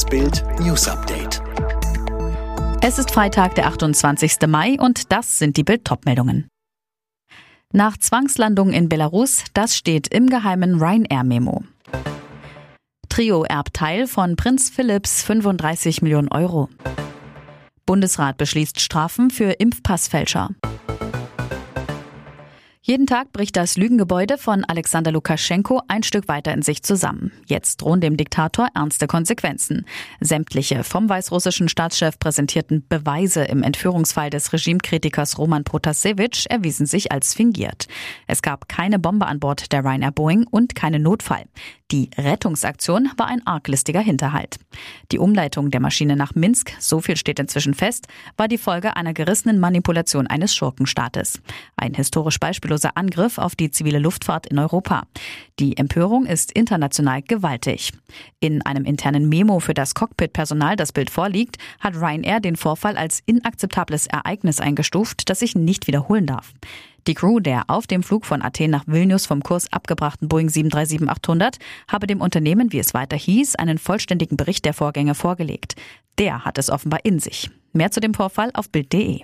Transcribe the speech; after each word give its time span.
Das 0.00 0.08
Bild 0.08 0.42
News 0.60 0.88
Update. 0.88 1.42
Es 2.80 2.98
ist 2.98 3.10
Freitag, 3.10 3.54
der 3.54 3.66
28. 3.66 4.38
Mai 4.48 4.78
und 4.80 5.12
das 5.12 5.38
sind 5.38 5.58
die 5.58 5.62
Bild 5.62 5.86
meldungen 6.06 6.48
Nach 7.74 7.98
Zwangslandung 7.98 8.72
in 8.72 8.88
Belarus, 8.88 9.44
das 9.52 9.76
steht 9.76 10.08
im 10.08 10.30
geheimen 10.30 10.80
Ryanair-Memo. 10.82 11.64
Trio 13.10 13.44
erbt 13.44 13.74
Teil 13.74 14.06
von 14.06 14.36
Prinz 14.36 14.70
Philipps 14.70 15.22
35 15.22 16.00
Millionen 16.00 16.28
Euro. 16.28 16.70
Bundesrat 17.84 18.38
beschließt 18.38 18.80
Strafen 18.80 19.30
für 19.30 19.50
Impfpassfälscher. 19.50 20.48
Jeden 22.90 23.06
Tag 23.06 23.32
bricht 23.32 23.54
das 23.54 23.76
Lügengebäude 23.76 24.36
von 24.36 24.64
Alexander 24.64 25.12
Lukaschenko 25.12 25.80
ein 25.86 26.02
Stück 26.02 26.26
weiter 26.26 26.52
in 26.52 26.62
sich 26.62 26.82
zusammen. 26.82 27.30
Jetzt 27.46 27.82
drohen 27.82 28.00
dem 28.00 28.16
Diktator 28.16 28.66
ernste 28.74 29.06
Konsequenzen. 29.06 29.86
Sämtliche 30.18 30.82
vom 30.82 31.08
weißrussischen 31.08 31.68
Staatschef 31.68 32.18
präsentierten 32.18 32.84
Beweise 32.88 33.44
im 33.44 33.62
Entführungsfall 33.62 34.30
des 34.30 34.52
Regimekritikers 34.52 35.38
Roman 35.38 35.62
Protasevich 35.62 36.46
erwiesen 36.50 36.84
sich 36.84 37.12
als 37.12 37.32
fingiert. 37.32 37.86
Es 38.26 38.42
gab 38.42 38.68
keine 38.68 38.98
Bombe 38.98 39.26
an 39.26 39.38
Bord 39.38 39.70
der 39.70 39.84
Ryanair 39.84 40.10
Boeing 40.10 40.48
und 40.50 40.74
keinen 40.74 41.04
Notfall. 41.04 41.44
Die 41.90 42.08
Rettungsaktion 42.16 43.10
war 43.16 43.26
ein 43.26 43.44
arglistiger 43.46 44.00
Hinterhalt. 44.00 44.58
Die 45.10 45.18
Umleitung 45.18 45.72
der 45.72 45.80
Maschine 45.80 46.14
nach 46.14 46.36
Minsk, 46.36 46.72
so 46.78 47.00
viel 47.00 47.16
steht 47.16 47.40
inzwischen 47.40 47.74
fest, 47.74 48.06
war 48.36 48.46
die 48.46 48.58
Folge 48.58 48.94
einer 48.94 49.12
gerissenen 49.12 49.58
Manipulation 49.58 50.28
eines 50.28 50.54
Schurkenstaates. 50.54 51.42
Ein 51.76 51.94
historisch 51.94 52.38
beispielloser 52.80 52.96
Angriff 52.96 53.38
auf 53.38 53.54
die 53.54 53.70
zivile 53.70 53.98
Luftfahrt 53.98 54.46
in 54.46 54.58
Europa. 54.58 55.04
Die 55.58 55.76
Empörung 55.76 56.26
ist 56.26 56.52
international 56.52 57.22
gewaltig. 57.22 57.92
In 58.40 58.62
einem 58.62 58.84
internen 58.84 59.28
Memo 59.28 59.60
für 59.60 59.74
das 59.74 59.94
Cockpit-Personal, 59.94 60.76
das 60.76 60.92
Bild 60.92 61.10
vorliegt, 61.10 61.58
hat 61.80 61.94
Ryanair 61.94 62.40
den 62.40 62.56
Vorfall 62.56 62.96
als 62.96 63.20
inakzeptables 63.26 64.06
Ereignis 64.06 64.60
eingestuft, 64.60 65.28
das 65.28 65.40
sich 65.40 65.54
nicht 65.54 65.86
wiederholen 65.86 66.26
darf. 66.26 66.52
Die 67.06 67.14
Crew 67.14 67.40
der 67.40 67.64
auf 67.68 67.86
dem 67.86 68.02
Flug 68.02 68.26
von 68.26 68.42
Athen 68.42 68.70
nach 68.70 68.86
Vilnius 68.86 69.26
vom 69.26 69.42
Kurs 69.42 69.72
abgebrachten 69.72 70.28
Boeing 70.28 70.48
737-800 70.48 71.56
habe 71.88 72.06
dem 72.06 72.20
Unternehmen, 72.20 72.72
wie 72.72 72.78
es 72.78 72.92
weiter 72.92 73.16
hieß, 73.16 73.56
einen 73.56 73.78
vollständigen 73.78 74.36
Bericht 74.36 74.64
der 74.66 74.74
Vorgänge 74.74 75.14
vorgelegt. 75.14 75.76
Der 76.18 76.44
hat 76.44 76.58
es 76.58 76.68
offenbar 76.68 77.00
in 77.04 77.18
sich. 77.18 77.50
Mehr 77.72 77.90
zu 77.90 78.00
dem 78.00 78.12
Vorfall 78.12 78.50
auf 78.52 78.68
Bild.de. 78.68 79.22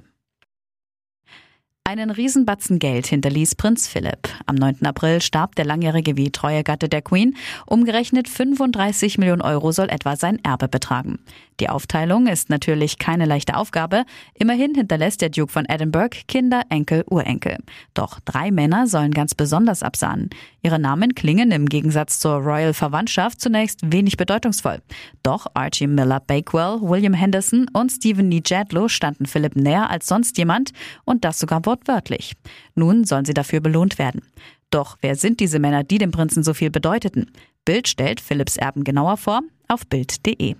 Einen 1.88 2.10
Riesenbatzen 2.10 2.80
Geld 2.80 3.06
hinterließ 3.06 3.54
Prinz 3.54 3.86
Philipp. 3.86 4.28
Am 4.46 4.56
9. 4.56 4.84
April 4.86 5.22
starb 5.22 5.54
der 5.54 5.64
langjährige 5.64 6.16
wie 6.16 6.32
treue 6.32 6.64
Gatte 6.64 6.88
der 6.88 7.00
Queen. 7.00 7.36
Umgerechnet 7.64 8.28
35 8.28 9.18
Millionen 9.18 9.40
Euro 9.40 9.70
soll 9.70 9.88
etwa 9.88 10.16
sein 10.16 10.40
Erbe 10.42 10.66
betragen. 10.66 11.20
Die 11.60 11.70
Aufteilung 11.70 12.26
ist 12.26 12.50
natürlich 12.50 12.98
keine 12.98 13.24
leichte 13.24 13.56
Aufgabe. 13.56 14.04
Immerhin 14.34 14.74
hinterlässt 14.74 15.22
der 15.22 15.30
Duke 15.30 15.52
von 15.52 15.64
Edinburgh 15.64 16.14
Kinder, 16.28 16.62
Enkel, 16.68 17.04
Urenkel. 17.08 17.58
Doch 17.94 18.20
drei 18.24 18.50
Männer 18.50 18.88
sollen 18.88 19.12
ganz 19.12 19.34
besonders 19.34 19.82
absahnen. 19.82 20.28
Ihre 20.62 20.78
Namen 20.78 21.14
klingen 21.14 21.52
im 21.52 21.66
Gegensatz 21.66 22.18
zur 22.18 22.38
Royal 22.38 22.74
Verwandtschaft 22.74 23.40
zunächst 23.40 23.80
wenig 23.92 24.16
bedeutungsvoll. 24.16 24.82
Doch 25.22 25.46
Archie 25.54 25.86
Miller 25.86 26.20
Bakewell, 26.20 26.80
William 26.82 27.14
Henderson 27.14 27.68
und 27.72 27.90
Stephen 27.90 28.28
Nee 28.28 28.42
Jadlow 28.44 28.88
standen 28.88 29.26
Philipp 29.26 29.56
näher 29.56 29.88
als 29.88 30.08
sonst 30.08 30.36
jemand 30.36 30.72
und 31.04 31.24
das 31.24 31.38
sogar 31.38 31.60
wortwörtlich. 31.76 32.32
Nun 32.74 33.04
sollen 33.04 33.24
sie 33.24 33.34
dafür 33.34 33.60
belohnt 33.60 33.98
werden. 33.98 34.22
Doch 34.70 34.96
wer 35.00 35.14
sind 35.14 35.40
diese 35.40 35.58
Männer, 35.58 35.84
die 35.84 35.98
dem 35.98 36.10
Prinzen 36.10 36.42
so 36.42 36.54
viel 36.54 36.70
bedeuteten? 36.70 37.30
Bild 37.64 37.88
stellt 37.88 38.20
Philipps 38.20 38.56
Erben 38.56 38.84
genauer 38.84 39.16
vor 39.16 39.42
auf 39.68 39.86
Bild.de. 39.86 40.56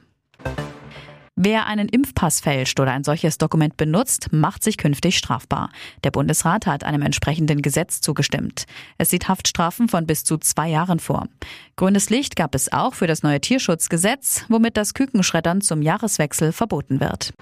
Wer 1.39 1.67
einen 1.67 1.91
Impfpass 1.91 2.41
fälscht 2.41 2.81
oder 2.81 2.93
ein 2.93 3.05
solches 3.05 3.37
Dokument 3.37 3.77
benutzt, 3.77 4.33
macht 4.33 4.63
sich 4.63 4.79
künftig 4.79 5.19
strafbar. 5.19 5.71
Der 6.03 6.11
Bundesrat 6.11 6.65
hat 6.65 6.83
einem 6.83 7.03
entsprechenden 7.03 7.61
Gesetz 7.61 8.01
zugestimmt. 8.01 8.65
Es 8.97 9.11
sieht 9.11 9.29
Haftstrafen 9.29 9.89
von 9.89 10.07
bis 10.07 10.25
zu 10.25 10.39
zwei 10.39 10.69
Jahren 10.69 10.99
vor. 10.99 11.29
Grünes 11.77 12.09
Licht 12.09 12.37
gab 12.37 12.55
es 12.55 12.73
auch 12.73 12.95
für 12.95 13.07
das 13.07 13.23
neue 13.23 13.41
Tierschutzgesetz, 13.41 14.47
womit 14.49 14.79
das 14.79 14.95
Kükenschreddern 14.95 15.61
zum 15.61 15.83
Jahreswechsel 15.83 16.53
verboten 16.53 17.01
wird. 17.01 17.35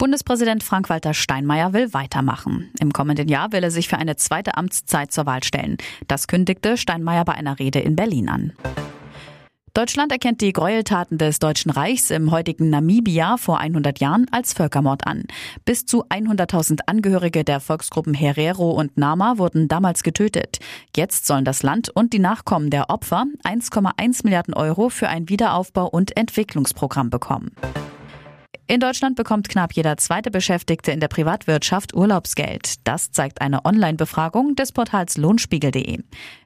Bundespräsident 0.00 0.62
Frank-Walter 0.62 1.12
Steinmeier 1.12 1.74
will 1.74 1.92
weitermachen. 1.92 2.70
Im 2.80 2.90
kommenden 2.90 3.28
Jahr 3.28 3.52
will 3.52 3.62
er 3.62 3.70
sich 3.70 3.86
für 3.86 3.98
eine 3.98 4.16
zweite 4.16 4.56
Amtszeit 4.56 5.12
zur 5.12 5.26
Wahl 5.26 5.44
stellen. 5.44 5.76
Das 6.08 6.26
kündigte 6.26 6.78
Steinmeier 6.78 7.26
bei 7.26 7.34
einer 7.34 7.58
Rede 7.58 7.80
in 7.80 7.96
Berlin 7.96 8.30
an. 8.30 8.52
Deutschland 9.74 10.10
erkennt 10.10 10.40
die 10.40 10.54
Gräueltaten 10.54 11.18
des 11.18 11.38
Deutschen 11.38 11.70
Reichs 11.70 12.08
im 12.08 12.30
heutigen 12.30 12.70
Namibia 12.70 13.36
vor 13.36 13.58
100 13.58 14.00
Jahren 14.00 14.26
als 14.30 14.54
Völkermord 14.54 15.06
an. 15.06 15.24
Bis 15.66 15.84
zu 15.84 16.06
100.000 16.06 16.78
Angehörige 16.86 17.44
der 17.44 17.60
Volksgruppen 17.60 18.14
Herero 18.14 18.70
und 18.70 18.96
Nama 18.96 19.36
wurden 19.36 19.68
damals 19.68 20.02
getötet. 20.02 20.60
Jetzt 20.96 21.26
sollen 21.26 21.44
das 21.44 21.62
Land 21.62 21.90
und 21.90 22.14
die 22.14 22.20
Nachkommen 22.20 22.70
der 22.70 22.88
Opfer 22.88 23.26
1,1 23.44 24.24
Milliarden 24.24 24.54
Euro 24.54 24.88
für 24.88 25.10
ein 25.10 25.28
Wiederaufbau- 25.28 25.90
und 25.90 26.16
Entwicklungsprogramm 26.16 27.10
bekommen. 27.10 27.50
In 28.70 28.78
Deutschland 28.78 29.16
bekommt 29.16 29.48
knapp 29.48 29.72
jeder 29.72 29.96
zweite 29.96 30.30
Beschäftigte 30.30 30.92
in 30.92 31.00
der 31.00 31.08
Privatwirtschaft 31.08 31.92
Urlaubsgeld. 31.92 32.86
Das 32.86 33.10
zeigt 33.10 33.40
eine 33.40 33.64
Online-Befragung 33.64 34.54
des 34.54 34.70
Portals 34.70 35.16
lohnspiegel.de. 35.16 35.98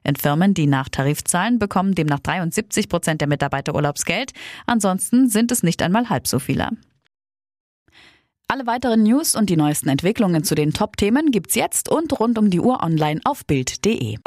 In 0.03 0.15
Firmen, 0.15 0.55
die 0.55 0.65
nach 0.65 0.89
Tarif 0.89 1.23
zahlen, 1.23 1.59
bekommen 1.59 1.93
demnach 1.93 2.17
73 2.17 2.89
Prozent 2.89 3.21
der 3.21 3.27
Mitarbeiter 3.27 3.75
Urlaubsgeld. 3.75 4.31
Ansonsten 4.65 5.29
sind 5.29 5.51
es 5.51 5.61
nicht 5.61 5.83
einmal 5.83 6.09
halb 6.09 6.25
so 6.25 6.39
viele. 6.39 6.69
Alle 8.47 8.65
weiteren 8.65 9.03
News 9.03 9.35
und 9.35 9.51
die 9.51 9.55
neuesten 9.55 9.89
Entwicklungen 9.89 10.43
zu 10.43 10.55
den 10.55 10.73
Top-Themen 10.73 11.29
gibt's 11.29 11.53
jetzt 11.53 11.89
und 11.89 12.19
rund 12.19 12.39
um 12.39 12.49
die 12.49 12.59
Uhr 12.59 12.81
online 12.81 13.21
auf 13.23 13.45
Bild.de. 13.45 14.17